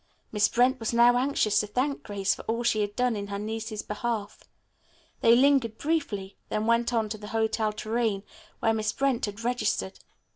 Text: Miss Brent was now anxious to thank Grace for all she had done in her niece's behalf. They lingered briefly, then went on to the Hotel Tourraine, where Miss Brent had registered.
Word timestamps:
Miss 0.31 0.47
Brent 0.47 0.79
was 0.79 0.93
now 0.93 1.15
anxious 1.15 1.59
to 1.59 1.67
thank 1.67 2.01
Grace 2.01 2.33
for 2.33 2.41
all 2.45 2.63
she 2.63 2.81
had 2.81 2.95
done 2.95 3.15
in 3.15 3.27
her 3.27 3.37
niece's 3.37 3.83
behalf. 3.83 4.39
They 5.19 5.35
lingered 5.35 5.77
briefly, 5.77 6.35
then 6.49 6.65
went 6.65 6.91
on 6.91 7.07
to 7.09 7.19
the 7.19 7.27
Hotel 7.27 7.71
Tourraine, 7.71 8.23
where 8.61 8.73
Miss 8.73 8.91
Brent 8.93 9.25
had 9.27 9.43
registered. 9.43 9.99